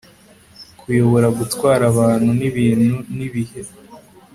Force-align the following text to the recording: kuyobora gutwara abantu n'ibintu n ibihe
kuyobora 0.79 1.27
gutwara 1.37 1.83
abantu 1.91 2.29
n'ibintu 2.39 2.95
n 3.15 3.17
ibihe 3.27 3.61